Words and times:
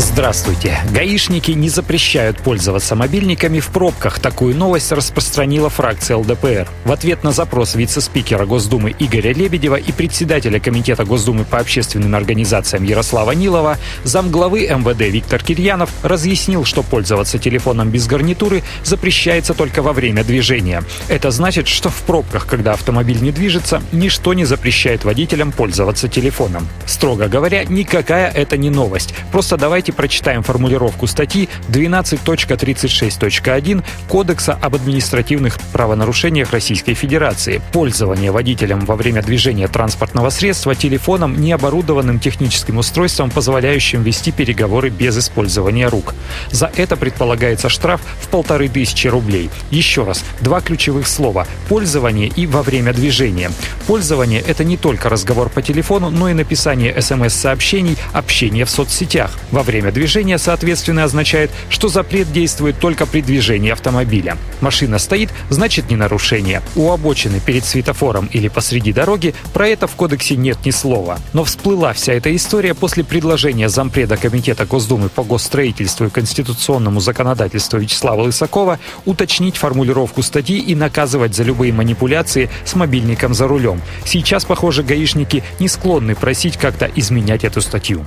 Здравствуйте. 0.00 0.78
Гаишники 0.94 1.50
не 1.50 1.68
запрещают 1.68 2.38
пользоваться 2.38 2.96
мобильниками 2.96 3.60
в 3.60 3.66
пробках. 3.66 4.18
Такую 4.18 4.56
новость 4.56 4.90
распространила 4.92 5.68
фракция 5.68 6.16
ЛДПР. 6.16 6.66
В 6.86 6.92
ответ 6.92 7.22
на 7.22 7.32
запрос 7.32 7.74
вице-спикера 7.74 8.46
Госдумы 8.46 8.94
Игоря 8.98 9.34
Лебедева 9.34 9.76
и 9.76 9.92
председателя 9.92 10.58
Комитета 10.58 11.04
Госдумы 11.04 11.44
по 11.44 11.58
общественным 11.58 12.14
организациям 12.14 12.84
Ярослава 12.84 13.32
Нилова, 13.32 13.76
замглавы 14.02 14.60
МВД 14.60 15.02
Виктор 15.02 15.42
Кирьянов 15.42 15.90
разъяснил, 16.02 16.64
что 16.64 16.82
пользоваться 16.82 17.38
телефоном 17.38 17.90
без 17.90 18.06
гарнитуры 18.06 18.62
запрещается 18.82 19.52
только 19.52 19.82
во 19.82 19.92
время 19.92 20.24
движения. 20.24 20.82
Это 21.08 21.30
значит, 21.30 21.68
что 21.68 21.90
в 21.90 22.00
пробках, 22.04 22.46
когда 22.46 22.72
автомобиль 22.72 23.20
не 23.20 23.32
движется, 23.32 23.82
ничто 23.92 24.32
не 24.32 24.46
запрещает 24.46 25.04
водителям 25.04 25.52
пользоваться 25.52 26.08
телефоном. 26.08 26.66
Строго 26.86 27.28
говоря, 27.28 27.64
никакая 27.64 28.30
это 28.30 28.56
не 28.56 28.70
новость. 28.70 29.14
Просто 29.30 29.58
давайте 29.58 29.89
Давайте 29.90 29.96
прочитаем 29.96 30.42
формулировку 30.44 31.08
статьи 31.08 31.48
12.36.1 31.68 33.84
Кодекса 34.08 34.56
об 34.60 34.76
административных 34.76 35.58
правонарушениях 35.72 36.52
Российской 36.52 36.94
Федерации. 36.94 37.60
Пользование 37.72 38.30
водителем 38.30 38.78
во 38.80 38.94
время 38.94 39.20
движения 39.20 39.66
транспортного 39.66 40.30
средства 40.30 40.76
телефоном, 40.76 41.40
не 41.40 41.50
оборудованным 41.50 42.20
техническим 42.20 42.78
устройством, 42.78 43.30
позволяющим 43.30 44.04
вести 44.04 44.30
переговоры 44.30 44.90
без 44.90 45.18
использования 45.18 45.88
рук. 45.88 46.14
За 46.52 46.70
это 46.76 46.96
предполагается 46.96 47.68
штраф 47.68 48.00
в 48.20 48.28
полторы 48.28 48.68
тысячи 48.68 49.08
рублей. 49.08 49.50
Еще 49.72 50.04
раз, 50.04 50.22
два 50.40 50.60
ключевых 50.60 51.08
слова– 51.08 51.48
пользование 51.68 52.28
и 52.28 52.46
во 52.46 52.62
время 52.62 52.92
движения. 52.92 53.50
Пользование– 53.88 54.40
это 54.46 54.62
не 54.62 54.76
только 54.76 55.08
разговор 55.08 55.48
по 55.48 55.62
телефону, 55.62 56.10
но 56.10 56.28
и 56.28 56.32
написание 56.32 56.94
смс-сообщений, 57.02 57.96
общение 58.12 58.64
в 58.64 58.70
соцсетях. 58.70 59.36
Во 59.50 59.64
время 59.80 59.92
движения, 59.92 60.38
соответственно, 60.38 61.04
означает, 61.04 61.50
что 61.70 61.88
запрет 61.88 62.30
действует 62.32 62.78
только 62.78 63.06
при 63.06 63.22
движении 63.22 63.70
автомобиля. 63.70 64.36
Машина 64.60 64.98
стоит, 64.98 65.30
значит 65.48 65.90
не 65.90 65.96
нарушение. 65.96 66.62
У 66.76 66.90
обочины 66.90 67.40
перед 67.40 67.64
светофором 67.64 68.28
или 68.32 68.48
посреди 68.48 68.92
дороги 68.92 69.34
про 69.54 69.68
это 69.68 69.86
в 69.86 69.92
кодексе 69.92 70.36
нет 70.36 70.58
ни 70.64 70.70
слова. 70.70 71.18
Но 71.32 71.44
всплыла 71.44 71.92
вся 71.92 72.12
эта 72.12 72.34
история 72.36 72.74
после 72.74 73.04
предложения 73.04 73.68
зампреда 73.68 74.16
Комитета 74.16 74.66
Госдумы 74.66 75.08
по 75.08 75.22
госстроительству 75.22 76.06
и 76.06 76.10
конституционному 76.10 77.00
законодательству 77.00 77.78
Вячеслава 77.78 78.22
Лысакова 78.22 78.78
уточнить 79.06 79.56
формулировку 79.56 80.22
статьи 80.22 80.58
и 80.58 80.74
наказывать 80.74 81.34
за 81.34 81.42
любые 81.42 81.72
манипуляции 81.72 82.50
с 82.64 82.74
мобильником 82.74 83.32
за 83.32 83.48
рулем. 83.48 83.80
Сейчас, 84.04 84.44
похоже, 84.44 84.82
гаишники 84.82 85.42
не 85.58 85.68
склонны 85.68 86.14
просить 86.14 86.58
как-то 86.58 86.90
изменять 86.94 87.44
эту 87.44 87.62
статью. 87.62 88.06